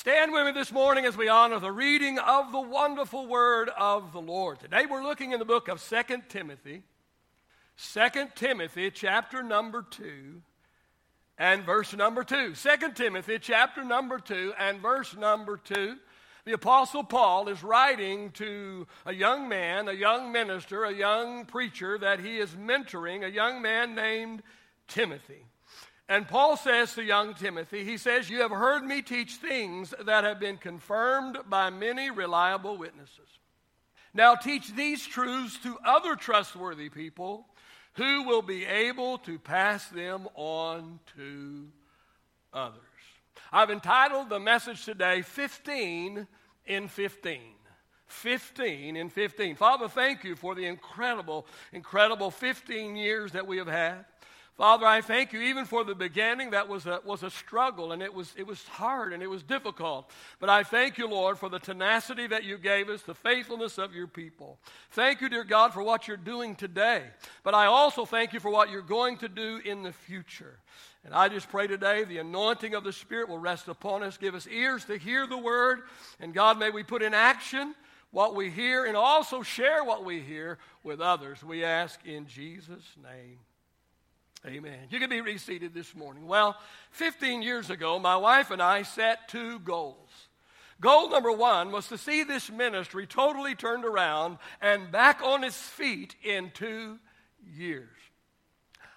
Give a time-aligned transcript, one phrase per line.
[0.00, 4.14] Stand with me this morning as we honor the reading of the wonderful word of
[4.14, 4.58] the Lord.
[4.58, 6.84] Today we're looking in the book of 2 Timothy,
[7.92, 10.40] 2 Timothy chapter number 2
[11.36, 12.54] and verse number 2.
[12.54, 15.96] 2 Timothy chapter number 2 and verse number 2.
[16.46, 21.98] The Apostle Paul is writing to a young man, a young minister, a young preacher
[21.98, 24.42] that he is mentoring, a young man named
[24.88, 25.44] Timothy.
[26.10, 30.24] And Paul says to young Timothy, he says, You have heard me teach things that
[30.24, 33.28] have been confirmed by many reliable witnesses.
[34.12, 37.46] Now teach these truths to other trustworthy people
[37.92, 41.68] who will be able to pass them on to
[42.52, 42.80] others.
[43.52, 46.26] I've entitled the message today 15
[46.66, 47.40] in 15.
[48.08, 49.54] 15 in 15.
[49.54, 54.06] Father, thank you for the incredible, incredible 15 years that we have had.
[54.60, 56.50] Father, I thank you even for the beginning.
[56.50, 59.42] That was a, was a struggle and it was, it was hard and it was
[59.42, 60.10] difficult.
[60.38, 63.94] But I thank you, Lord, for the tenacity that you gave us, the faithfulness of
[63.94, 64.58] your people.
[64.90, 67.04] Thank you, dear God, for what you're doing today.
[67.42, 70.58] But I also thank you for what you're going to do in the future.
[71.06, 74.34] And I just pray today the anointing of the Spirit will rest upon us, give
[74.34, 75.84] us ears to hear the word.
[76.20, 77.74] And God, may we put in action
[78.10, 81.42] what we hear and also share what we hear with others.
[81.42, 83.38] We ask in Jesus' name.
[84.46, 84.78] Amen.
[84.88, 86.26] You can be reseated this morning.
[86.26, 86.56] Well,
[86.92, 90.08] 15 years ago, my wife and I set two goals.
[90.80, 95.60] Goal number one was to see this ministry totally turned around and back on its
[95.60, 96.98] feet in two
[97.54, 97.90] years.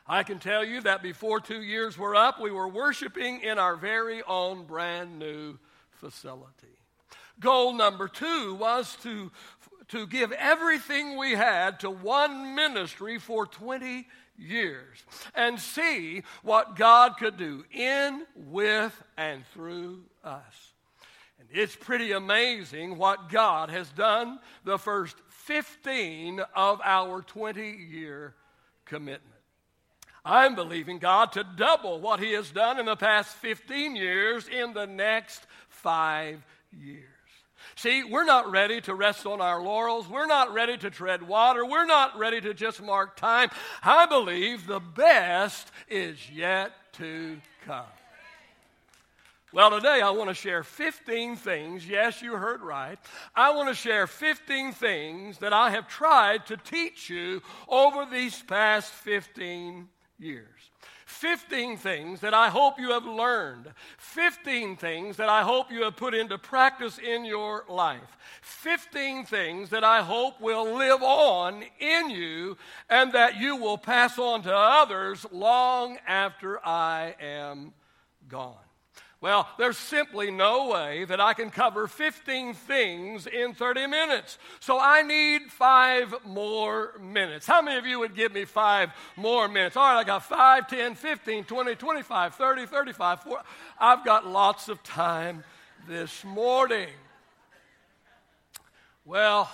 [0.07, 3.75] I can tell you that before two years were up, we were worshiping in our
[3.75, 5.59] very own brand new
[5.91, 6.79] facility.
[7.41, 9.29] Goal number two was to,
[9.89, 15.03] to give everything we had to one ministry for 20 years
[15.35, 20.73] and see what God could do in, with, and through us.
[21.39, 28.35] And it's pretty amazing what God has done the first 15 of our 20 year
[28.85, 29.33] commitment.
[30.25, 34.73] I'm believing God to double what He has done in the past 15 years in
[34.73, 37.12] the next five years.
[37.75, 40.07] See, we're not ready to rest on our laurels.
[40.07, 41.65] We're not ready to tread water.
[41.65, 43.49] We're not ready to just mark time.
[43.83, 47.85] I believe the best is yet to come.
[49.53, 51.87] Well, today I want to share 15 things.
[51.87, 52.97] Yes, you heard right.
[53.35, 58.41] I want to share 15 things that I have tried to teach you over these
[58.41, 59.87] past 15
[60.17, 60.47] years.
[61.13, 65.95] 15 things that I hope you have learned, 15 things that I hope you have
[65.95, 72.09] put into practice in your life, 15 things that I hope will live on in
[72.09, 72.57] you
[72.89, 77.73] and that you will pass on to others long after I am
[78.27, 78.57] gone.
[79.23, 84.37] Well, there's simply no way that I can cover 15 things in 30 minutes.
[84.59, 87.47] So I need five more minutes.
[87.47, 89.77] How many of you would give me five more minutes?
[89.77, 93.43] All right, I got 5, 10, 15, 20, 25, 30, 35, 40.
[93.79, 95.45] I've got lots of time
[95.87, 96.89] this morning.
[99.05, 99.49] Well,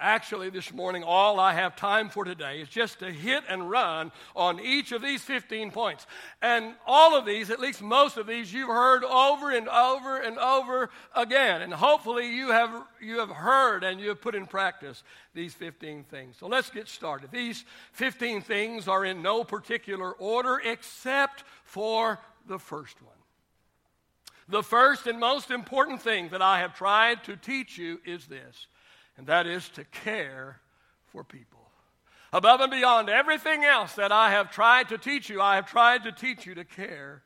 [0.00, 4.12] Actually, this morning, all I have time for today is just to hit and run
[4.36, 6.06] on each of these 15 points.
[6.40, 10.38] And all of these, at least most of these, you've heard over and over and
[10.38, 11.62] over again.
[11.62, 12.70] And hopefully, you have,
[13.00, 15.02] you have heard and you have put in practice
[15.34, 16.36] these 15 things.
[16.38, 17.30] So let's get started.
[17.32, 23.14] These 15 things are in no particular order except for the first one.
[24.48, 28.66] The first and most important thing that I have tried to teach you is this
[29.18, 30.60] and that is to care
[31.08, 31.58] for people.
[32.32, 36.04] Above and beyond everything else that I have tried to teach you, I have tried
[36.04, 37.22] to teach you to care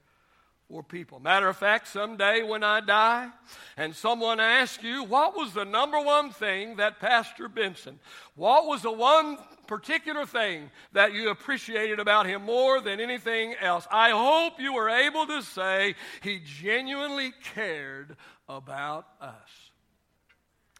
[0.68, 1.20] for people.
[1.20, 3.28] Matter of fact, someday when I die
[3.76, 7.98] and someone asks you, what was the number one thing that Pastor Benson,
[8.36, 9.36] what was the one
[9.66, 13.86] particular thing that you appreciated about him more than anything else?
[13.90, 18.16] I hope you were able to say he genuinely cared
[18.48, 19.61] about us.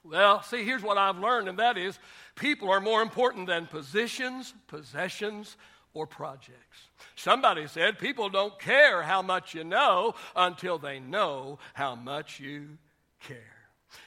[0.05, 1.99] Well, see, here's what I've learned, and that is
[2.35, 5.57] people are more important than positions, possessions,
[5.95, 6.89] or projects.
[7.15, 12.79] Somebody said people don't care how much you know until they know how much you
[13.21, 13.39] care.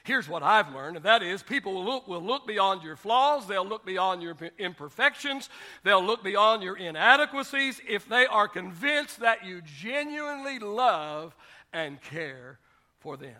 [0.03, 3.47] Here's what I've learned, and that is people will look, will look beyond your flaws,
[3.47, 5.49] they'll look beyond your imperfections,
[5.83, 11.35] they'll look beyond your inadequacies if they are convinced that you genuinely love
[11.71, 12.57] and care
[12.99, 13.35] for them.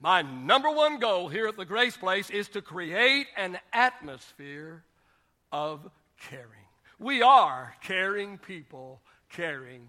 [0.00, 4.84] My number one goal here at the Grace Place is to create an atmosphere
[5.50, 5.88] of
[6.20, 6.50] caring.
[6.98, 9.00] We are caring people,
[9.30, 9.88] caring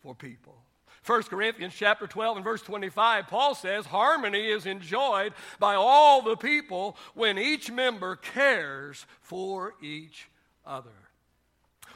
[0.00, 0.56] for people.
[1.04, 6.36] 1 Corinthians chapter 12 and verse 25, Paul says, Harmony is enjoyed by all the
[6.36, 10.28] people when each member cares for each
[10.64, 10.90] other.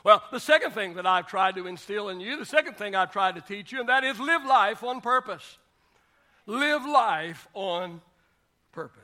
[0.02, 3.12] Well, the second thing that I've tried to instill in you, the second thing I've
[3.12, 5.58] tried to teach you, and that is live life on purpose.
[6.46, 8.00] Live life on
[8.72, 9.02] purpose.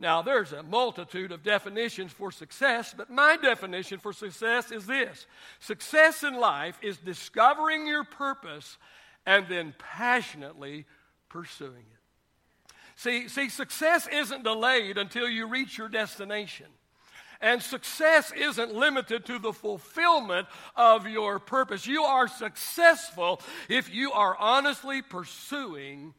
[0.00, 5.26] Now, there's a multitude of definitions for success, but my definition for success is this
[5.60, 8.78] success in life is discovering your purpose
[9.26, 10.86] and then passionately
[11.28, 12.72] pursuing it.
[12.96, 16.66] See, see, success isn't delayed until you reach your destination.
[17.42, 21.86] And success isn't limited to the fulfillment of your purpose.
[21.86, 26.12] You are successful if you are honestly pursuing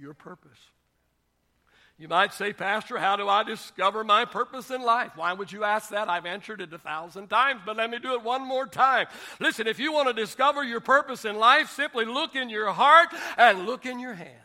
[0.00, 0.58] your purpose.
[1.98, 5.12] You might say, Pastor, how do I discover my purpose in life?
[5.16, 6.08] Why would you ask that?
[6.08, 9.06] I've answered it a thousand times, but let me do it one more time.
[9.38, 13.10] Listen, if you want to discover your purpose in life, simply look in your heart
[13.36, 14.36] and look in your hands.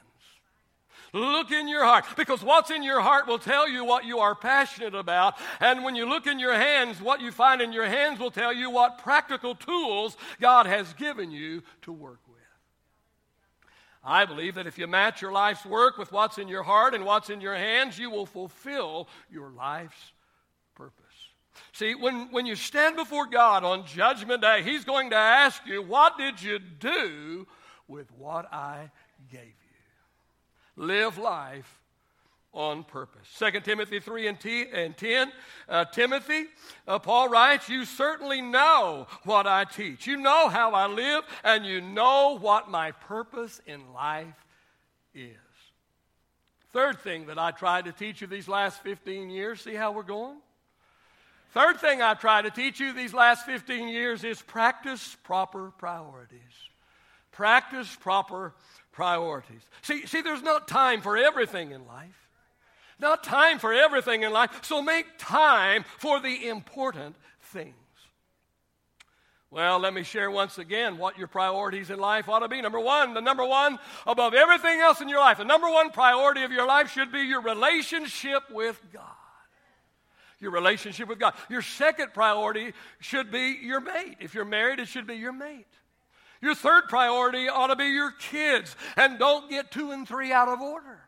[1.14, 4.36] Look in your heart because what's in your heart will tell you what you are
[4.36, 5.36] passionate about.
[5.62, 8.52] And when you look in your hands, what you find in your hands will tell
[8.52, 12.20] you what practical tools God has given you to work
[14.06, 17.04] I believe that if you match your life's work with what's in your heart and
[17.04, 20.14] what's in your hands, you will fulfill your life's
[20.76, 21.04] purpose.
[21.72, 25.82] See, when, when you stand before God on Judgment Day, He's going to ask you,
[25.82, 27.48] What did you do
[27.88, 28.92] with what I
[29.32, 30.84] gave you?
[30.86, 31.82] Live life
[32.56, 33.28] on purpose.
[33.38, 35.32] 2 Timothy 3 and, T- and 10,
[35.68, 36.46] uh, Timothy,
[36.88, 40.08] uh, Paul writes, You certainly know what I teach.
[40.08, 44.46] You know how I live, and you know what my purpose in life
[45.14, 45.36] is.
[46.72, 50.04] Third thing that I tried to teach you these last 15 years, see how we're
[50.04, 50.38] going?
[51.52, 56.42] Third thing I tried to teach you these last 15 years is practice proper priorities.
[57.32, 58.54] Practice proper
[58.92, 59.62] priorities.
[59.82, 62.25] See, see, there's not time for everything in life.
[63.00, 67.76] Not time for everything in life, so make time for the important things.
[69.52, 72.62] Well, let me share once again what your priorities in life ought to be.
[72.62, 76.44] Number one, the number one above everything else in your life, the number one priority
[76.44, 79.04] of your life should be your relationship with God.
[80.42, 81.34] Your relationship with God.
[81.50, 84.18] Your second priority should be your mate.
[84.20, 85.68] If you're married, it should be your mate.
[86.42, 88.76] Your third priority ought to be your kids.
[88.98, 91.00] And don't get two and three out of order.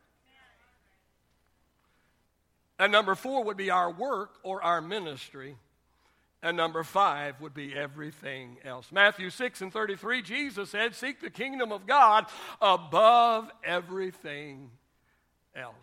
[2.79, 5.55] And number four would be our work or our ministry.
[6.43, 8.91] And number five would be everything else.
[8.91, 12.25] Matthew 6 and 33, Jesus said, Seek the kingdom of God
[12.61, 14.69] above everything
[15.55, 15.75] else.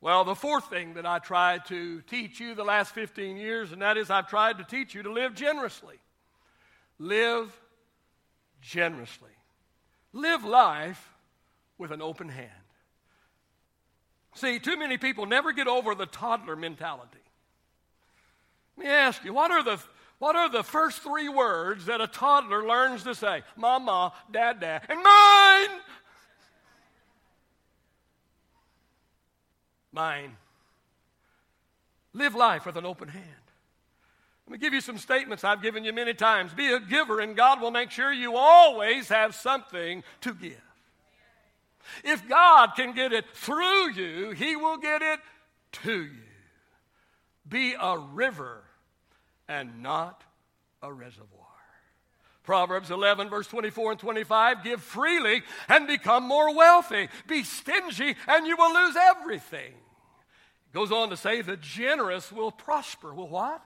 [0.00, 3.82] Well, the fourth thing that I tried to teach you the last 15 years, and
[3.82, 5.96] that is I've tried to teach you to live generously.
[6.98, 7.52] Live
[8.62, 9.30] generously.
[10.12, 11.14] Live life
[11.78, 12.50] with an open hand.
[14.34, 17.18] See, too many people never get over the toddler mentality.
[18.76, 19.80] Let me ask you, what are the
[20.18, 23.42] what are the first three words that a toddler learns to say?
[23.56, 25.80] Mama, dad, dad, and mine.
[29.92, 30.36] Mine.
[32.12, 33.24] Live life with an open hand.
[34.46, 36.52] Let me give you some statements I've given you many times.
[36.52, 40.69] Be a giver, and God will make sure you always have something to give.
[42.04, 45.20] If God can get it through you, He will get it
[45.84, 46.10] to you.
[47.48, 48.62] Be a river
[49.48, 50.22] and not
[50.82, 51.40] a reservoir.
[52.42, 57.08] Proverbs 11, verse 24 and 25 give freely and become more wealthy.
[57.28, 59.72] Be stingy and you will lose everything.
[59.72, 63.12] It goes on to say, the generous will prosper.
[63.12, 63.62] Will what?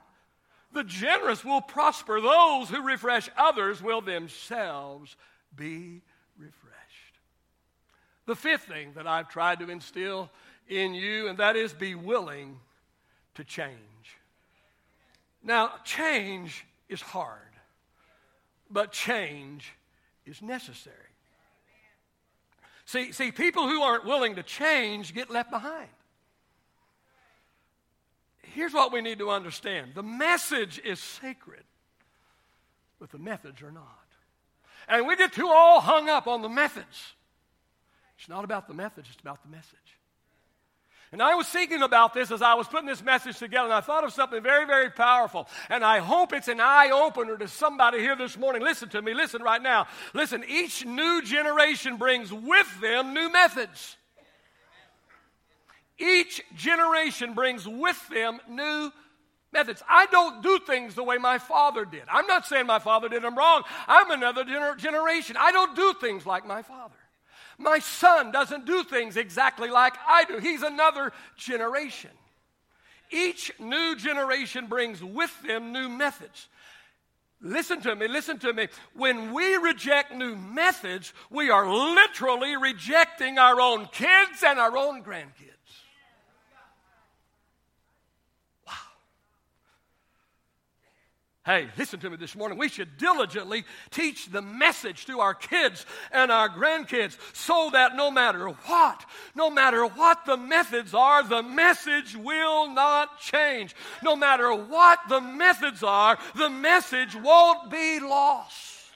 [0.72, 2.20] The generous will prosper.
[2.20, 5.16] Those who refresh others will themselves
[5.54, 6.02] be.
[8.26, 10.30] The fifth thing that I've tried to instill
[10.68, 12.58] in you, and that is be willing
[13.34, 13.78] to change.
[15.42, 17.38] Now, change is hard,
[18.70, 19.72] but change
[20.24, 20.96] is necessary.
[22.86, 25.88] See, see, people who aren't willing to change get left behind.
[28.54, 31.64] Here's what we need to understand the message is sacred,
[33.00, 33.84] but the methods are not.
[34.86, 37.14] And we get too all hung up on the methods.
[38.18, 39.98] It's not about the method, it's about the message.
[41.14, 43.80] And I was thinking about this as I was putting this message together, and I
[43.80, 45.46] thought of something very, very powerful.
[45.68, 48.62] And I hope it's an eye opener to somebody here this morning.
[48.62, 49.86] Listen to me, listen right now.
[50.12, 53.96] Listen, each new generation brings with them new methods.
[55.98, 58.90] Each generation brings with them new
[59.52, 59.84] methods.
[59.88, 62.02] I don't do things the way my father did.
[62.10, 63.62] I'm not saying my father did them wrong.
[63.86, 65.36] I'm another gener- generation.
[65.38, 66.96] I don't do things like my father.
[67.58, 70.38] My son doesn't do things exactly like I do.
[70.38, 72.10] He's another generation.
[73.10, 76.48] Each new generation brings with them new methods.
[77.40, 78.68] Listen to me, listen to me.
[78.94, 85.02] When we reject new methods, we are literally rejecting our own kids and our own
[85.02, 85.53] grandkids.
[91.44, 92.56] Hey, listen to me this morning.
[92.56, 98.10] We should diligently teach the message to our kids and our grandkids so that no
[98.10, 103.76] matter what, no matter what the methods are, the message will not change.
[104.02, 108.92] No matter what the methods are, the message won't be lost.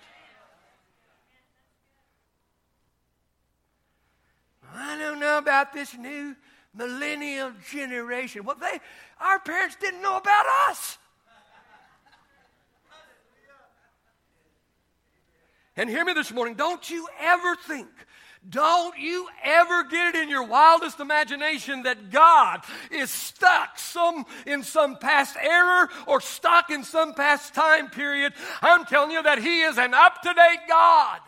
[4.75, 6.35] I don't know about this new
[6.75, 8.45] millennial generation.
[8.45, 8.81] Well, they,
[9.21, 10.97] our parents didn't know about us.
[15.79, 17.87] And hear me this morning don't you ever think,
[18.51, 24.65] don't you ever get it in your wildest imagination that God is stuck some in
[24.65, 28.33] some past error or stuck in some past time period.
[28.61, 31.21] I'm telling you that He is an up to date God.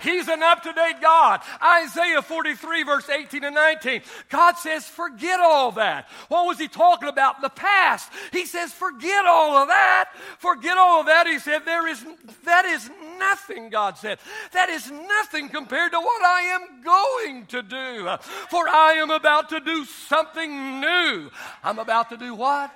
[0.00, 1.40] He's an up to date God.
[1.62, 4.02] Isaiah 43, verse 18 and 19.
[4.28, 6.08] God says, forget all that.
[6.28, 7.36] What was he talking about?
[7.36, 8.10] in The past.
[8.32, 10.10] He says, forget all of that.
[10.38, 11.26] Forget all of that.
[11.26, 12.04] He said, there is,
[12.44, 14.18] that is nothing, God said.
[14.52, 18.08] That is nothing compared to what I am going to do.
[18.48, 21.30] For I am about to do something new.
[21.62, 22.70] I'm about to do what?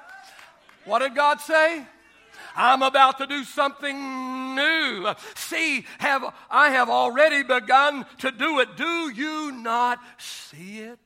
[0.85, 1.87] What did God say?
[2.56, 5.12] I'm about to do something new.
[5.34, 8.76] See, have, I have already begun to do it.
[8.76, 10.98] Do you not see it?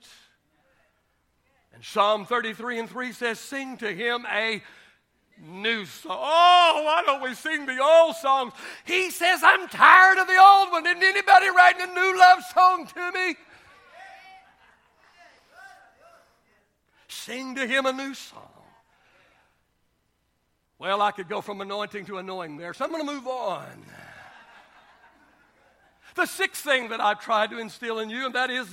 [1.74, 4.62] And Psalm 33 and 3 says, Sing to him a
[5.40, 6.18] new song.
[6.20, 8.52] Oh, why don't we sing the old songs?
[8.84, 10.86] He says, I'm tired of the old one.
[10.86, 13.36] Isn't anybody writing a new love song to me?
[17.06, 18.57] Sing to him a new song.
[20.78, 23.66] Well, I could go from anointing to anointing there, so I'm going to move on.
[26.14, 28.68] The sixth thing that I've tried to instill in you, and that is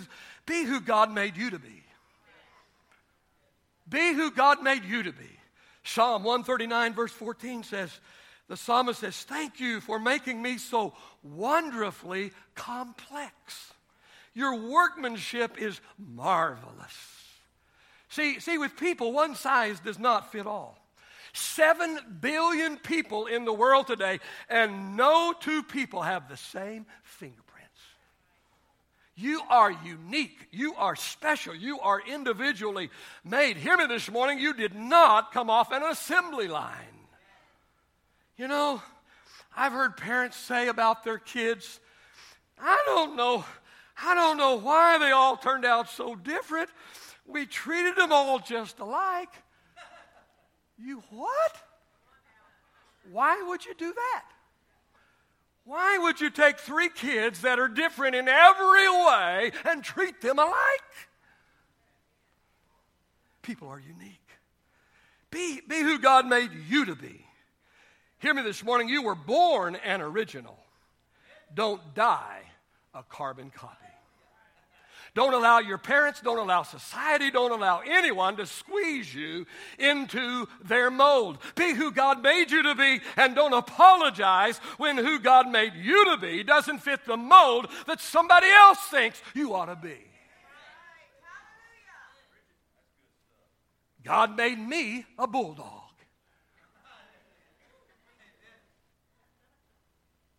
[0.46, 1.84] be who God made you to be.
[3.88, 5.30] Be who God made you to be.
[5.84, 8.00] Psalm 139, verse 14 says,
[8.48, 10.94] the psalmist says, Thank you for making me so
[11.24, 13.74] wonderfully complex.
[14.34, 17.24] Your workmanship is marvelous.
[18.10, 20.78] See, see, with people, one size does not fit all.
[21.36, 27.46] Seven billion people in the world today, and no two people have the same fingerprints.
[29.18, 30.48] You are unique.
[30.52, 31.54] You are special.
[31.54, 32.90] You are individually
[33.26, 33.58] made.
[33.58, 34.40] Hear me this morning.
[34.40, 36.74] You did not come off an assembly line.
[38.38, 38.82] You know,
[39.56, 41.80] I've heard parents say about their kids,
[42.60, 43.44] I don't know,
[44.02, 46.70] I don't know why they all turned out so different.
[47.26, 49.32] We treated them all just alike.
[50.78, 51.58] You what?
[53.12, 54.26] Why would you do that?
[55.64, 60.38] Why would you take three kids that are different in every way and treat them
[60.38, 60.56] alike?
[63.42, 64.20] People are unique.
[65.32, 67.26] Be, be who God made you to be.
[68.20, 68.90] Hear me this morning.
[68.90, 70.58] You were born an original.
[71.54, 72.42] Don't die
[72.94, 73.85] a carbon copy.
[75.16, 79.46] Don't allow your parents, don't allow society, don't allow anyone to squeeze you
[79.80, 81.38] into their mold.
[81.56, 86.04] Be who God made you to be and don't apologize when who God made you
[86.12, 89.96] to be doesn't fit the mold that somebody else thinks you ought to be.
[94.04, 95.85] God made me a bulldog.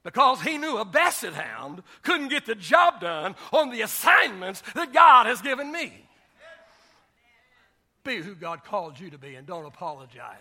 [0.07, 4.93] Because he knew a basset hound couldn't get the job done on the assignments that
[4.93, 5.93] God has given me.
[8.05, 10.37] Be who God called you to be and don't apologize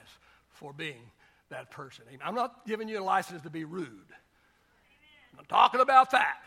[0.52, 1.02] for being
[1.50, 2.06] that person.
[2.24, 3.90] I'm not giving you a license to be rude.
[5.40, 6.38] I'm talking about that.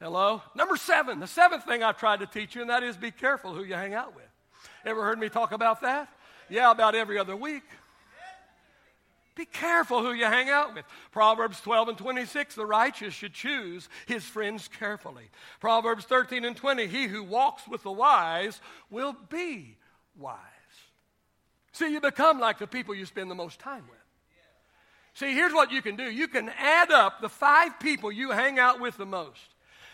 [0.00, 0.42] Hello?
[0.56, 3.54] Number seven, the seventh thing I've tried to teach you, and that is be careful
[3.54, 4.24] who you hang out with.
[4.84, 6.08] Ever heard me talk about that?
[6.50, 7.62] Yeah, about every other week.
[9.34, 10.84] Be careful who you hang out with.
[11.10, 15.30] Proverbs 12 and 26, the righteous should choose his friends carefully.
[15.60, 18.60] Proverbs 13 and 20, he who walks with the wise
[18.90, 19.76] will be
[20.16, 20.38] wise.
[21.72, 23.98] See, you become like the people you spend the most time with.
[25.14, 28.58] See, here's what you can do you can add up the five people you hang
[28.58, 29.40] out with the most.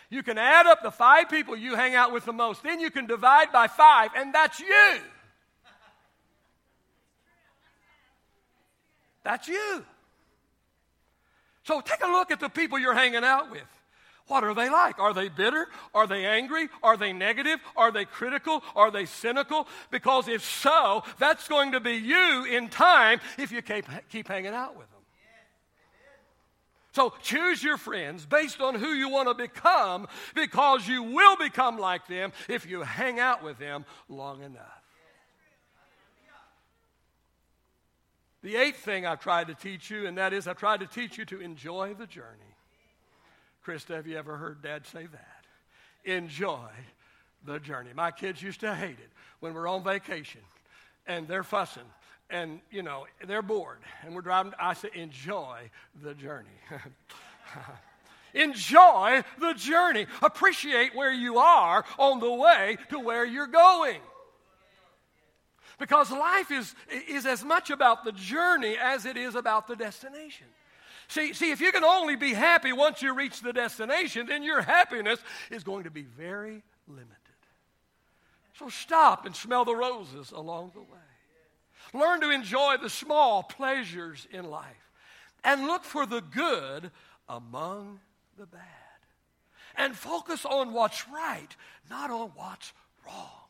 [0.09, 2.63] You can add up the five people you hang out with the most.
[2.63, 4.99] Then you can divide by five, and that's you.
[9.23, 9.85] That's you.
[11.63, 13.67] So take a look at the people you're hanging out with.
[14.27, 14.97] What are they like?
[14.99, 15.67] Are they bitter?
[15.93, 16.69] Are they angry?
[16.81, 17.59] Are they negative?
[17.75, 18.63] Are they critical?
[18.75, 19.67] Are they cynical?
[19.89, 24.53] Because if so, that's going to be you in time if you keep, keep hanging
[24.53, 25.01] out with them.
[26.93, 31.77] So choose your friends based on who you want to become because you will become
[31.77, 34.80] like them if you hang out with them long enough.
[38.43, 41.17] The eighth thing I've tried to teach you, and that is I've tried to teach
[41.17, 42.55] you to enjoy the journey.
[43.65, 45.45] Krista, have you ever heard Dad say that?
[46.03, 46.69] Enjoy
[47.45, 47.91] the journey.
[47.95, 50.41] My kids used to hate it when we're on vacation
[51.05, 51.83] and they're fussing
[52.31, 54.53] and, you know, they're bored and we're driving.
[54.59, 55.69] I say, enjoy
[56.01, 56.49] the journey.
[58.33, 60.07] enjoy the journey.
[60.23, 63.99] Appreciate where you are on the way to where you're going.
[65.81, 66.75] Because life is,
[67.09, 70.45] is as much about the journey as it is about the destination.
[71.07, 74.61] See, see, if you can only be happy once you reach the destination, then your
[74.61, 75.19] happiness
[75.49, 77.17] is going to be very limited.
[78.59, 81.99] So stop and smell the roses along the way.
[81.99, 84.91] Learn to enjoy the small pleasures in life
[85.43, 86.91] and look for the good
[87.27, 88.01] among
[88.37, 88.61] the bad.
[89.75, 91.49] And focus on what's right,
[91.89, 92.71] not on what's
[93.03, 93.40] wrong.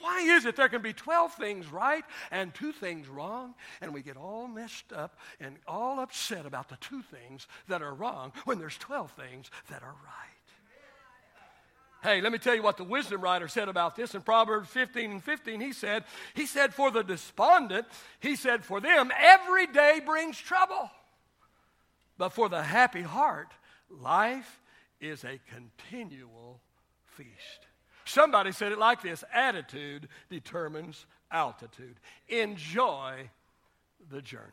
[0.00, 4.02] Why is it there can be 12 things right and two things wrong, and we
[4.02, 8.58] get all messed up and all upset about the two things that are wrong when
[8.58, 10.38] there's 12 things that are right?
[12.02, 15.10] Hey, let me tell you what the wisdom writer said about this in Proverbs 15
[15.10, 15.60] and 15.
[15.60, 17.86] He said, he said, for the despondent,
[18.20, 20.90] he said, for them, every day brings trouble.
[22.16, 23.48] But for the happy heart,
[23.90, 24.60] life
[25.00, 26.60] is a continual
[27.04, 27.67] feast.
[28.08, 31.96] Somebody said it like this attitude determines altitude.
[32.28, 33.28] Enjoy
[34.10, 34.44] the journey.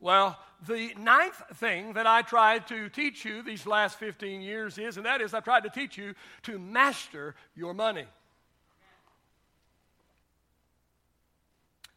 [0.00, 4.96] Well, the ninth thing that I tried to teach you these last 15 years is,
[4.96, 6.14] and that is, I tried to teach you
[6.44, 8.06] to master your money.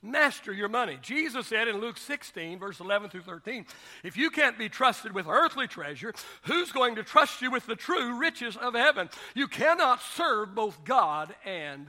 [0.05, 0.99] Master your money.
[1.01, 3.65] Jesus said in Luke 16, verse 11 through 13,
[4.03, 7.77] if you can't be trusted with earthly treasure, who's going to trust you with the
[7.77, 9.09] true riches of heaven?
[9.33, 11.87] You cannot serve both God and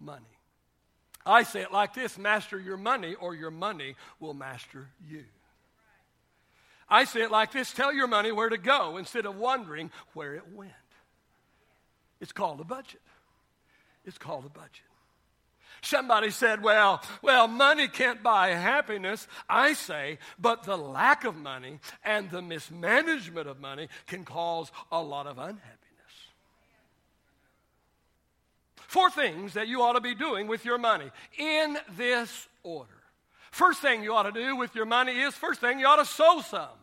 [0.00, 0.24] money.
[1.24, 5.22] I say it like this master your money, or your money will master you.
[6.88, 10.34] I say it like this tell your money where to go instead of wondering where
[10.34, 10.72] it went.
[12.20, 13.02] It's called a budget.
[14.04, 14.89] It's called a budget.
[15.82, 19.26] Somebody said, well, well, money can't buy happiness.
[19.48, 25.00] I say, but the lack of money and the mismanagement of money can cause a
[25.00, 25.76] lot of unhappiness.
[28.76, 32.90] Four things that you ought to be doing with your money in this order.
[33.52, 36.04] First thing you ought to do with your money is first thing you ought to
[36.04, 36.79] sow some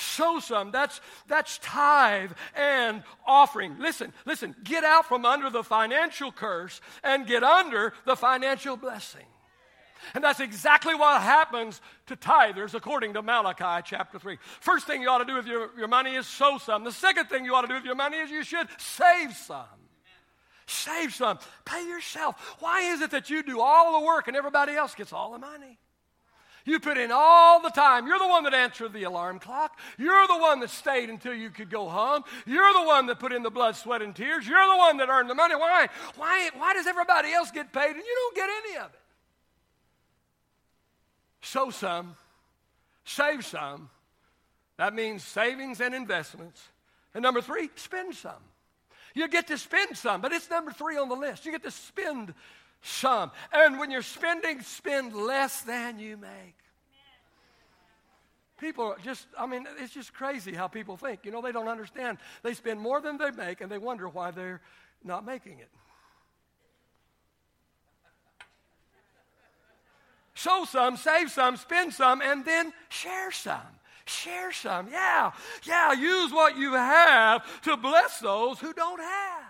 [0.00, 0.70] sow some.
[0.70, 3.78] That's, that's tithe and offering.
[3.78, 9.26] Listen, listen, get out from under the financial curse and get under the financial blessing.
[10.14, 14.38] And that's exactly what happens to tithers according to Malachi chapter 3.
[14.60, 16.84] First thing you ought to do with your, your money is sow some.
[16.84, 19.66] The second thing you ought to do with your money is you should save some.
[20.66, 21.38] Save some.
[21.64, 22.56] Pay yourself.
[22.60, 25.38] Why is it that you do all the work and everybody else gets all the
[25.38, 25.78] money?
[26.64, 28.06] You put in all the time.
[28.06, 29.78] You're the one that answered the alarm clock.
[29.98, 32.22] You're the one that stayed until you could go home.
[32.46, 34.46] You're the one that put in the blood, sweat, and tears.
[34.46, 35.54] You're the one that earned the money.
[35.54, 35.88] Why?
[36.16, 39.00] Why, why does everybody else get paid and you don't get any of it?
[41.42, 42.16] Sow some,
[43.04, 43.88] save some.
[44.76, 46.62] That means savings and investments.
[47.14, 48.32] And number three, spend some.
[49.14, 51.44] You get to spend some, but it's number three on the list.
[51.44, 52.32] You get to spend
[52.82, 53.30] some.
[53.52, 56.56] And when you're spending, spend less than you make.
[58.58, 61.20] People just, I mean, it's just crazy how people think.
[61.24, 62.18] You know, they don't understand.
[62.42, 64.60] They spend more than they make and they wonder why they're
[65.02, 65.70] not making it.
[70.34, 73.60] Sow some, save some, spend some, and then share some.
[74.06, 74.88] Share some.
[74.90, 75.32] Yeah,
[75.64, 79.49] yeah, use what you have to bless those who don't have.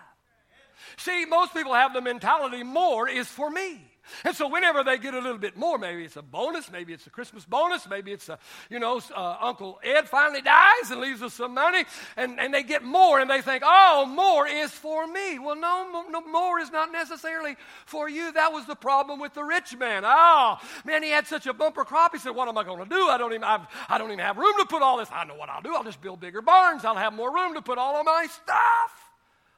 [0.97, 3.81] See, most people have the mentality more is for me.
[4.25, 7.07] And so whenever they get a little bit more, maybe it's a bonus, maybe it's
[7.07, 11.21] a Christmas bonus, maybe it's a, you know, uh, Uncle Ed finally dies and leaves
[11.21, 11.85] us some money,
[12.17, 15.39] and, and they get more and they think, oh, more is for me.
[15.39, 18.31] Well, no, no, more is not necessarily for you.
[18.31, 20.03] That was the problem with the rich man.
[20.05, 22.13] Oh, man, he had such a bumper crop.
[22.13, 23.07] He said, what am I going to do?
[23.07, 25.09] I don't, even have, I don't even have room to put all this.
[25.11, 25.75] I know what I'll do.
[25.75, 26.85] I'll just build bigger barns.
[26.85, 29.10] I'll have more room to put all of my stuff.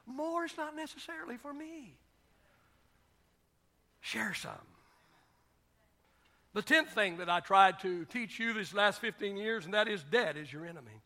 [0.06, 1.96] More is not necessarily for me.
[4.00, 4.52] Share some.
[6.52, 9.88] The tenth thing that I tried to teach you these last 15 years, and that
[9.88, 11.00] is debt is your enemy.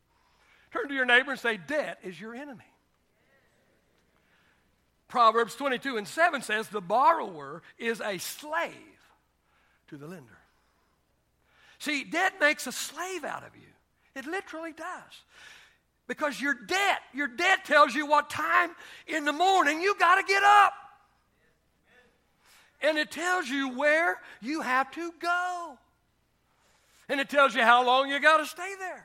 [0.73, 2.65] Turn to your neighbor and say, Debt is your enemy.
[5.09, 8.73] Proverbs 22 and 7 says, The borrower is a slave
[9.89, 10.39] to the lender.
[11.79, 13.63] See, debt makes a slave out of you.
[14.15, 15.23] It literally does.
[16.09, 18.71] Because your debt, your debt tells you what time
[19.07, 20.73] in the morning you got to get up.
[22.81, 25.79] And it tells you where you have to go.
[27.09, 29.05] And it tells you how long you got to stay there.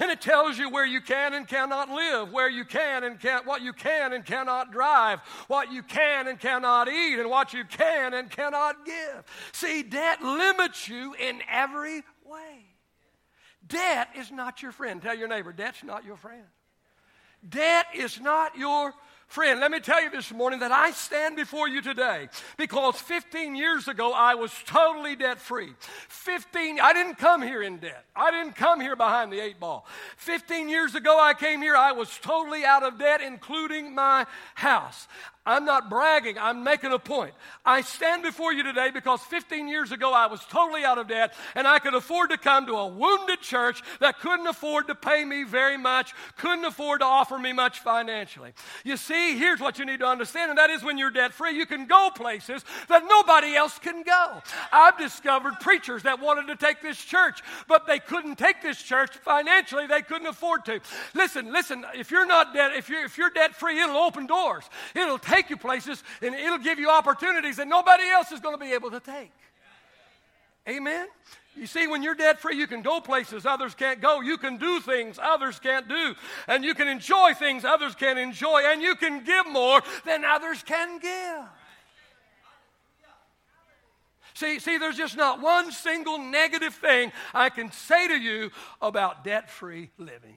[0.00, 3.46] And it tells you where you can and cannot live, where you can and can't,
[3.46, 7.64] what you can and cannot drive, what you can and cannot eat, and what you
[7.64, 9.24] can and cannot give.
[9.52, 12.67] See, debt limits you in every way.
[13.68, 15.00] Debt is not your friend.
[15.00, 16.44] Tell your neighbor, debt's not your friend.
[17.48, 18.94] Debt is not your
[19.28, 23.54] Friend, let me tell you this morning that I stand before you today because 15
[23.54, 25.74] years ago I was totally debt free.
[26.08, 28.06] 15, I didn't come here in debt.
[28.16, 29.86] I didn't come here behind the eight ball.
[30.16, 35.06] 15 years ago I came here, I was totally out of debt, including my house.
[35.48, 37.32] I'm not bragging, I'm making a point.
[37.64, 41.32] I stand before you today because 15 years ago I was totally out of debt
[41.54, 45.24] and I could afford to come to a wounded church that couldn't afford to pay
[45.24, 48.52] me very much, couldn't afford to offer me much financially.
[48.84, 51.56] You see, here's what you need to understand, and that is when you're debt free,
[51.56, 54.42] you can go places that nobody else can go.
[54.70, 59.16] I've discovered preachers that wanted to take this church, but they couldn't take this church
[59.16, 60.80] financially, they couldn't afford to.
[61.14, 64.64] Listen, listen, if you're not debt, if you're, if you're debt free, it'll open doors.
[64.94, 68.54] It'll take take you places and it'll give you opportunities that nobody else is going
[68.54, 69.32] to be able to take.
[70.68, 71.06] Amen?
[71.56, 74.20] You see, when you're debt free, you can go places others can't go.
[74.20, 76.14] You can do things others can't do.
[76.46, 78.62] And you can enjoy things others can't enjoy.
[78.64, 81.44] And you can give more than others can give.
[84.34, 89.24] See, see, there's just not one single negative thing I can say to you about
[89.24, 90.36] debt free living.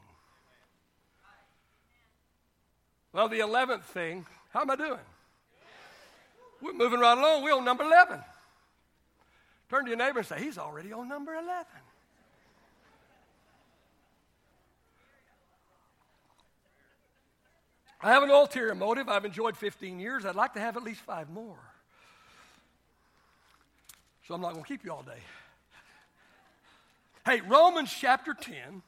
[3.13, 4.99] Well, the 11th thing how am I doing?
[6.61, 7.43] We're moving right along.
[7.43, 8.19] We're on number 11.
[9.69, 11.65] Turn to your neighbor and say, He's already on number 11.
[18.03, 19.07] I have an ulterior motive.
[19.07, 20.25] I've enjoyed 15 years.
[20.25, 21.59] I'd like to have at least five more.
[24.27, 25.21] So I'm not going to keep you all day.
[27.25, 28.81] Hey, Romans chapter 10.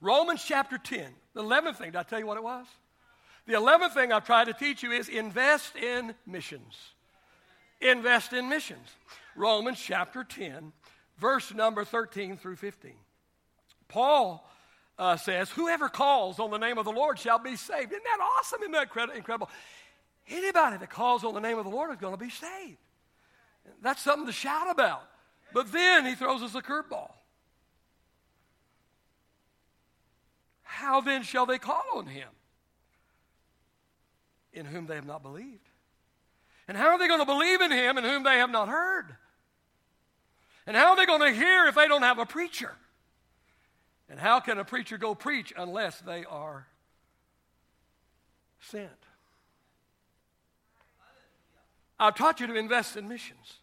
[0.00, 1.06] Romans chapter 10.
[1.32, 2.66] The 11th thing, did I tell you what it was?
[3.46, 6.76] The 11th thing I've tried to teach you is invest in missions.
[7.80, 8.88] Invest in missions.
[9.36, 10.72] Romans chapter 10,
[11.18, 12.92] verse number 13 through 15.
[13.88, 14.48] Paul
[14.98, 17.92] uh, says, Whoever calls on the name of the Lord shall be saved.
[17.92, 18.60] Isn't that awesome?
[18.62, 19.50] Isn't that incredible?
[20.28, 22.78] Anybody that calls on the name of the Lord is going to be saved.
[23.82, 25.02] That's something to shout about.
[25.52, 27.12] But then he throws us a curveball.
[30.62, 32.28] How then shall they call on him?
[34.54, 35.68] In whom they have not believed?
[36.66, 39.16] And how are they going to believe in him in whom they have not heard?
[40.66, 42.74] And how are they going to hear if they don't have a preacher?
[44.08, 46.66] And how can a preacher go preach unless they are
[48.60, 48.90] sent?
[51.98, 53.58] I've taught you to invest in missions.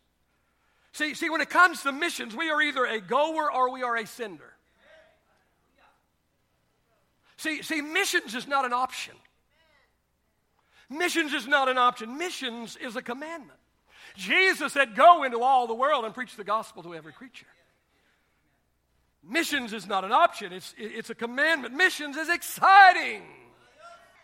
[0.94, 3.96] See, see, when it comes to missions, we are either a goer or we are
[3.96, 4.54] a sender.
[7.38, 9.16] See, see, missions is not an option.
[10.92, 13.58] Missions is not an option, missions is a commandment.
[14.18, 17.48] Jesus said, Go into all the world and preach the gospel to every creature.
[19.24, 21.74] Missions is not an option, it's, it's a commandment.
[21.74, 23.22] Missions is exciting.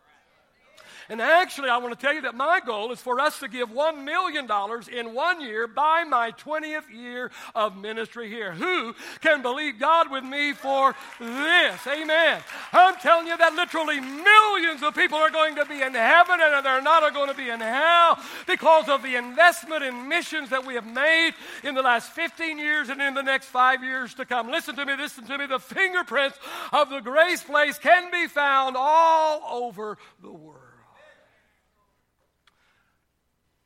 [1.09, 3.69] And actually, I want to tell you that my goal is for us to give
[3.69, 4.47] $1 million
[4.91, 8.53] in one year by my 20th year of ministry here.
[8.53, 11.87] Who can believe God with me for this?
[11.87, 12.41] Amen.
[12.73, 16.65] I'm telling you that literally millions of people are going to be in heaven and
[16.65, 20.75] they're not going to be in hell because of the investment in missions that we
[20.75, 21.31] have made
[21.63, 24.49] in the last 15 years and in the next five years to come.
[24.49, 25.45] Listen to me, listen to me.
[25.45, 26.37] The fingerprints
[26.71, 30.60] of the grace place can be found all over the world.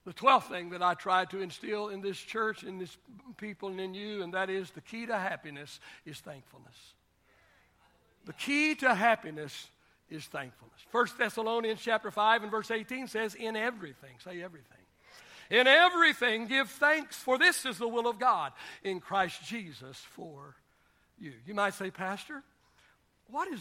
[0.06, 2.96] The 12th thing that I try to instill in this church, in this
[3.38, 6.94] people, and in you, and that is the key to happiness is thankfulness.
[8.26, 9.68] The key to happiness
[10.10, 10.80] is thankfulness.
[10.92, 14.78] 1 Thessalonians chapter 5 and verse 18 says, In everything, say everything.
[15.50, 18.52] In everything give thanks, for this is the will of God
[18.84, 20.56] in Christ Jesus for
[21.20, 21.34] you.
[21.46, 22.44] You might say, Pastor,
[23.30, 23.60] what is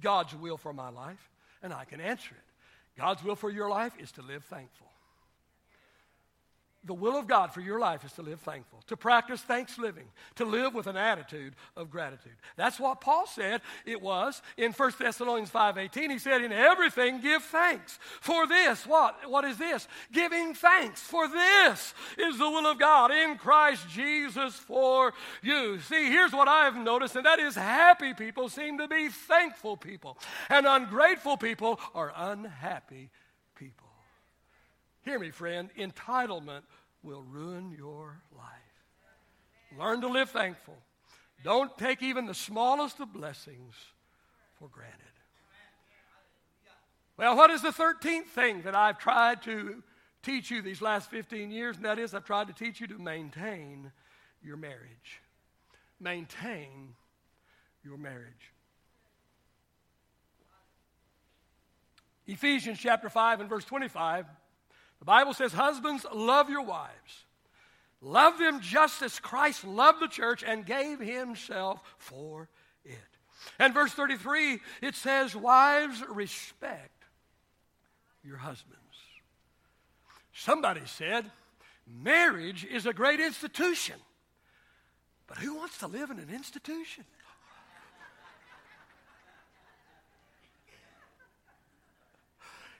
[0.00, 1.30] God's will for my life?
[1.62, 3.00] And I can answer it.
[3.00, 4.87] God's will for your life is to live thankful.
[6.88, 10.06] The will of God for your life is to live thankful, to practice thanks living,
[10.36, 12.32] to live with an attitude of gratitude.
[12.56, 16.08] That's what Paul said it was in 1 Thessalonians 5:18.
[16.08, 17.98] He said, "In everything give thanks.
[18.22, 19.28] For this, what?
[19.28, 19.86] What is this?
[20.12, 21.02] Giving thanks.
[21.02, 26.48] For this is the will of God in Christ Jesus for you." See, here's what
[26.48, 30.16] I've noticed, and that is happy people seem to be thankful people,
[30.48, 33.10] and ungrateful people are unhappy
[33.54, 33.90] people.
[35.02, 35.70] Hear me, friend.
[35.74, 36.64] Entitlement
[37.02, 39.78] will ruin your life.
[39.78, 40.76] Learn to live thankful.
[41.44, 43.74] Don't take even the smallest of blessings
[44.58, 44.96] for granted.
[47.16, 49.82] Well, what is the 13th thing that I've tried to
[50.22, 51.76] teach you these last 15 years?
[51.76, 53.90] And that is, I've tried to teach you to maintain
[54.42, 55.20] your marriage.
[56.00, 56.94] Maintain
[57.84, 58.52] your marriage.
[62.26, 64.26] Ephesians chapter 5 and verse 25
[64.98, 67.24] the Bible says, Husbands, love your wives.
[68.00, 72.48] Love them just as Christ loved the church and gave himself for
[72.84, 72.94] it.
[73.58, 77.04] And verse 33, it says, Wives, respect
[78.22, 78.78] your husbands.
[80.32, 81.30] Somebody said,
[81.86, 83.96] Marriage is a great institution.
[85.26, 87.04] But who wants to live in an institution?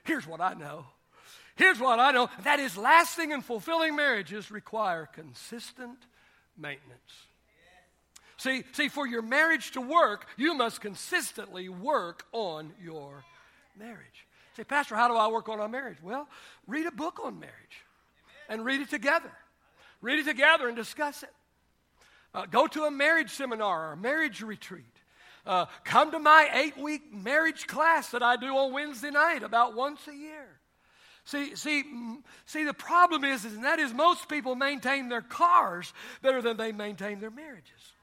[0.03, 0.85] Here's what I know
[1.59, 5.97] Here's what I know that is, lasting and fulfilling marriages require consistent
[6.57, 7.25] maintenance.
[8.37, 13.25] See, see, for your marriage to work, you must consistently work on your
[13.77, 14.25] marriage.
[14.55, 15.97] Say, Pastor, how do I work on our marriage?
[16.01, 16.29] Well,
[16.65, 17.83] read a book on marriage
[18.47, 19.31] and read it together.
[20.01, 21.33] Read it together and discuss it.
[22.33, 24.85] Uh, go to a marriage seminar or a marriage retreat.
[25.45, 29.75] Uh, come to my eight week marriage class that I do on Wednesday night about
[29.75, 30.59] once a year.
[31.25, 31.83] See, see,
[32.45, 36.57] see, the problem is, is, and that is most people maintain their cars better than
[36.57, 37.93] they maintain their marriages.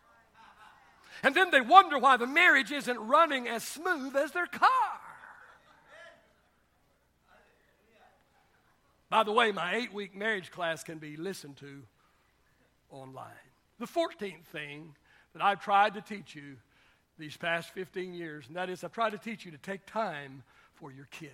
[1.23, 4.69] And then they wonder why the marriage isn't running as smooth as their car.
[9.09, 11.83] By the way, my eight week marriage class can be listened to
[12.91, 13.27] online.
[13.79, 14.95] The 14th thing
[15.33, 16.57] that I've tried to teach you
[17.19, 20.43] these past 15 years, and that is I've tried to teach you to take time
[20.75, 21.33] for your kids.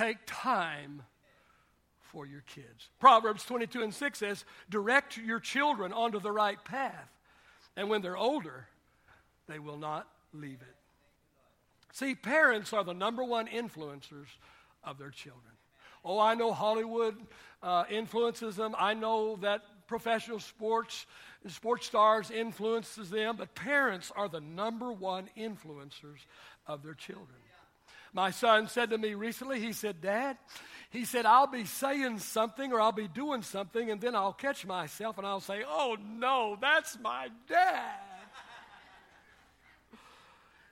[0.00, 1.02] Take time
[2.00, 2.88] for your kids.
[3.00, 7.10] Proverbs 22 and 6 says, Direct your children onto the right path,
[7.76, 8.66] and when they're older,
[9.46, 10.74] they will not leave it.
[11.92, 14.28] See, parents are the number one influencers
[14.82, 15.52] of their children.
[16.02, 17.16] Oh, I know Hollywood
[17.62, 18.74] uh, influences them.
[18.78, 21.04] I know that professional sports
[21.46, 26.24] sports stars influences them, but parents are the number one influencers
[26.66, 27.36] of their children.
[28.12, 30.36] My son said to me recently, he said, Dad,
[30.90, 34.66] he said, I'll be saying something or I'll be doing something, and then I'll catch
[34.66, 37.94] myself and I'll say, Oh no, that's my dad.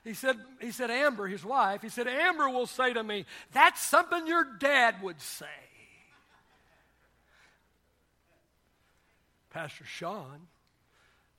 [0.03, 3.81] He said, he said, Amber, his wife, he said, Amber will say to me, That's
[3.81, 5.45] something your dad would say.
[9.49, 10.47] Pastor Sean,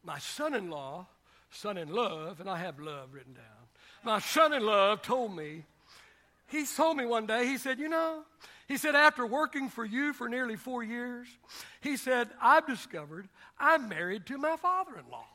[0.03, 1.07] my son in law,
[1.51, 3.45] son in love, and I have love written down.
[4.03, 5.65] My son in love told me,
[6.51, 8.23] he told me one day, he said, You know,
[8.69, 11.29] he said, after working for you for nearly four years,
[11.81, 15.27] he said, I've discovered I'm married to my father in law.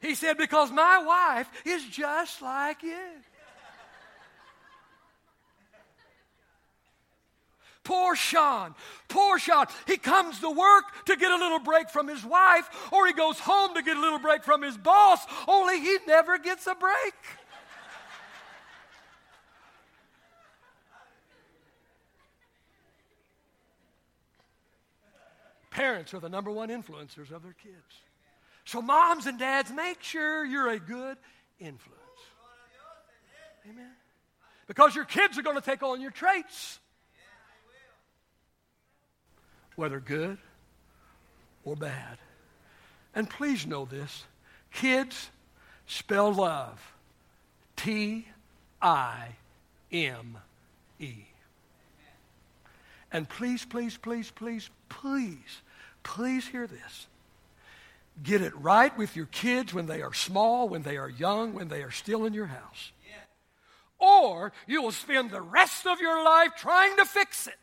[0.00, 2.98] He said, Because my wife is just like you.
[7.84, 8.74] Poor Sean.
[9.08, 9.66] Poor Sean.
[9.86, 13.38] He comes to work to get a little break from his wife, or he goes
[13.38, 17.14] home to get a little break from his boss, only he never gets a break.
[25.70, 27.74] Parents are the number one influencers of their kids.
[28.64, 31.18] So, moms and dads, make sure you're a good
[31.58, 32.00] influence.
[33.68, 33.90] Amen.
[34.66, 36.78] Because your kids are going to take on your traits
[39.76, 40.38] whether good
[41.64, 42.18] or bad.
[43.14, 44.24] And please know this
[44.72, 45.30] kids
[45.86, 46.80] spell love
[47.76, 48.26] T
[48.80, 49.28] I
[49.92, 50.38] M
[50.98, 51.14] E.
[53.12, 55.62] And please, please, please, please, please,
[56.02, 57.06] please hear this.
[58.22, 61.68] Get it right with your kids when they are small, when they are young, when
[61.68, 62.92] they are still in your house.
[63.98, 67.54] Or you will spend the rest of your life trying to fix it.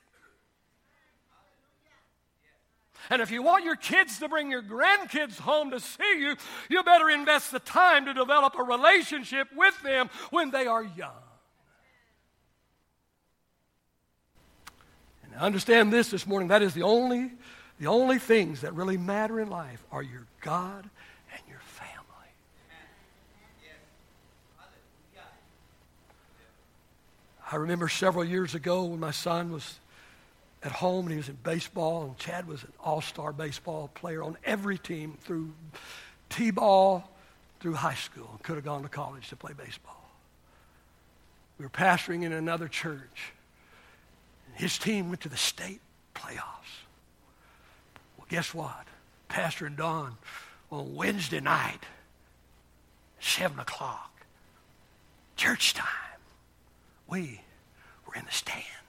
[3.10, 6.36] And if you want your kids to bring your grandkids home to see you,
[6.70, 11.12] you better invest the time to develop a relationship with them when they are young.
[15.24, 17.32] And understand this this morning that is the only,
[17.80, 20.90] the only things that really matter in life are your God
[21.34, 21.92] and your family.
[27.52, 29.80] I remember several years ago when my son was
[30.64, 34.24] at home and he was in baseball, and Chad was an all star baseball player
[34.24, 35.52] on every team through
[36.30, 37.10] T ball
[37.60, 40.10] through high school could have gone to college to play baseball.
[41.58, 43.34] We were pastoring in another church.
[44.56, 45.82] His team went to the state
[46.16, 46.86] playoffs.
[48.18, 48.88] Well, guess what?
[49.28, 50.18] Pastor and Dawn
[50.72, 51.86] on Wednesday night,
[53.20, 54.26] 7 o'clock,
[55.36, 55.88] church time,
[57.08, 57.42] we
[58.08, 58.81] were in the stand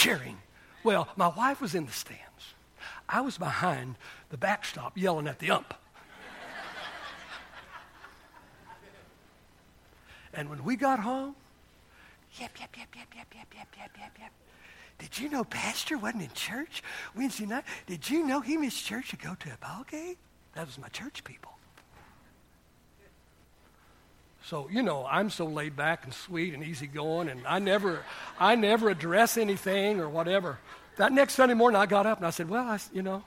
[0.00, 0.38] cheering.
[0.82, 2.54] Well, my wife was in the stands.
[3.06, 3.96] I was behind
[4.30, 5.74] the backstop yelling at the ump.
[10.32, 11.34] and when we got home,
[12.40, 14.32] yep, yep, yep, yep, yep, yep, yep, yep, yep, yep.
[14.98, 16.82] Did you know Pastor wasn't in church
[17.14, 17.64] Wednesday night?
[17.86, 20.16] Did you know he missed church to go to a ball game?
[20.54, 21.52] That was my church people.
[24.50, 28.02] So, you know, I'm so laid back and sweet and easygoing, and I never,
[28.36, 30.58] I never address anything or whatever.
[30.96, 33.22] That next Sunday morning, I got up and I said, Well, I, you know,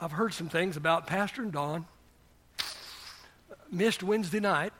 [0.00, 1.86] I've heard some things about Pastor and Dawn.
[3.70, 4.72] Missed Wednesday night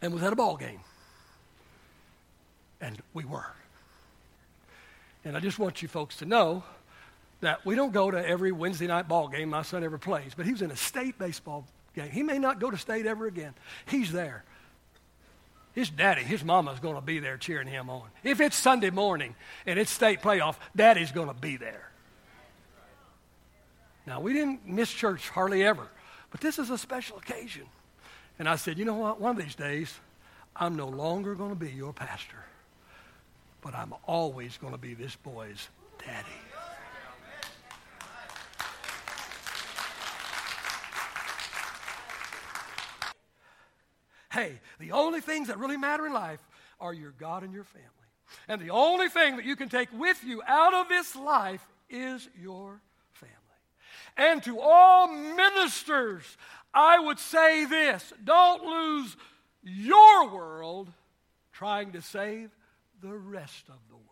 [0.00, 0.80] and was at a ball game.
[2.80, 3.52] And we were.
[5.26, 6.64] And I just want you folks to know
[7.42, 10.46] that we don't go to every Wednesday night ball game my son ever plays, but
[10.46, 13.54] he was in a state baseball He may not go to state ever again.
[13.86, 14.44] He's there.
[15.74, 18.08] His daddy, his mama's going to be there cheering him on.
[18.22, 19.34] If it's Sunday morning
[19.66, 21.90] and it's state playoff, daddy's going to be there.
[24.06, 25.88] Now, we didn't miss church hardly ever,
[26.30, 27.64] but this is a special occasion.
[28.38, 29.20] And I said, you know what?
[29.20, 29.92] One of these days,
[30.54, 32.44] I'm no longer going to be your pastor,
[33.62, 36.28] but I'm always going to be this boy's daddy.
[44.34, 46.40] Hey, the only things that really matter in life
[46.80, 47.88] are your God and your family.
[48.48, 52.28] And the only thing that you can take with you out of this life is
[52.42, 52.80] your
[53.12, 53.34] family.
[54.16, 56.24] And to all ministers,
[56.72, 59.16] I would say this don't lose
[59.62, 60.90] your world
[61.52, 62.50] trying to save
[63.02, 64.08] the rest of the world.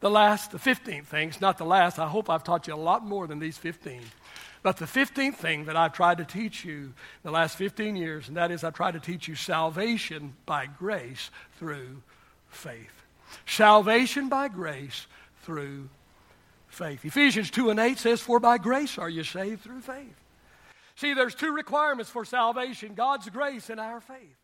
[0.00, 1.98] the last, the 15th thing, it's not the last.
[1.98, 4.02] I hope I've taught you a lot more than these 15.
[4.62, 6.92] But the 15th thing that I've tried to teach you
[7.22, 11.30] the last 15 years, and that is I've tried to teach you salvation by grace
[11.58, 12.02] through
[12.48, 13.02] faith.
[13.46, 15.06] Salvation by grace
[15.44, 15.88] through
[16.68, 17.04] faith.
[17.04, 20.16] Ephesians 2 and 8 says, For by grace are you saved through faith.
[20.96, 24.36] See, there's two requirements for salvation God's grace and our faith.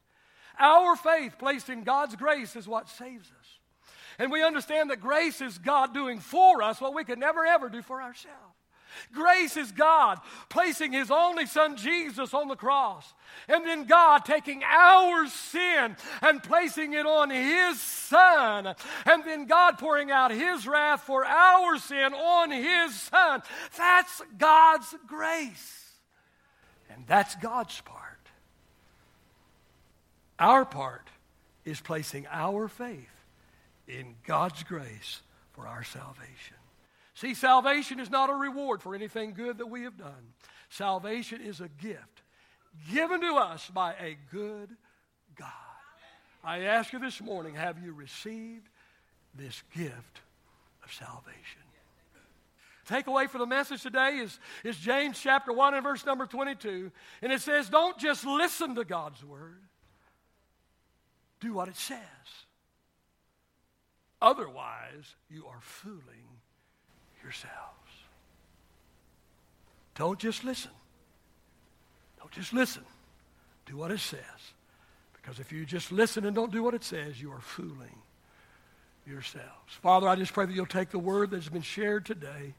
[0.58, 3.58] Our faith placed in God's grace is what saves us.
[4.18, 7.68] And we understand that grace is God doing for us what we could never ever
[7.68, 8.55] do for ourselves.
[9.12, 10.18] Grace is God
[10.48, 13.12] placing His only Son Jesus on the cross.
[13.48, 18.74] And then God taking our sin and placing it on His Son.
[19.04, 23.42] And then God pouring out His wrath for our sin on His Son.
[23.76, 25.84] That's God's grace.
[26.90, 28.02] And that's God's part.
[30.38, 31.08] Our part
[31.64, 33.08] is placing our faith
[33.88, 35.22] in God's grace
[35.52, 36.55] for our salvation.
[37.16, 40.34] See, salvation is not a reward for anything good that we have done.
[40.68, 42.22] Salvation is a gift
[42.92, 44.68] given to us by a good
[45.34, 45.48] God.
[46.44, 48.68] I ask you this morning have you received
[49.34, 50.20] this gift
[50.84, 51.62] of salvation?
[52.86, 56.92] Takeaway for the message today is, is James chapter 1 and verse number 22.
[57.22, 59.62] And it says, Don't just listen to God's word,
[61.40, 61.98] do what it says.
[64.20, 66.35] Otherwise, you are fooling
[67.26, 67.52] yourselves.
[69.96, 70.70] Don't just listen.
[72.20, 72.84] Don't just listen.
[73.66, 74.20] Do what it says.
[75.12, 77.98] Because if you just listen and don't do what it says, you are fooling
[79.06, 79.72] yourselves.
[79.82, 82.54] Father, I just pray that you'll take the word that's been shared today.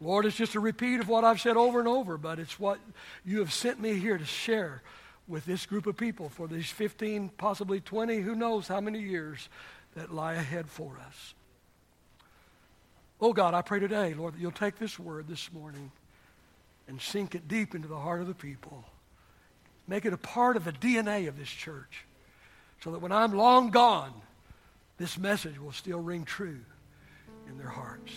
[0.00, 2.78] Lord, it's just a repeat of what I've said over and over, but it's what
[3.24, 4.82] you have sent me here to share
[5.26, 9.48] with this group of people for these 15, possibly 20, who knows how many years
[9.96, 11.34] that lie ahead for us.
[13.20, 15.90] Oh God, I pray today, Lord, that you'll take this word this morning
[16.86, 18.84] and sink it deep into the heart of the people.
[19.88, 22.04] Make it a part of the DNA of this church
[22.82, 24.12] so that when I'm long gone,
[24.98, 26.60] this message will still ring true
[27.48, 28.12] in their hearts.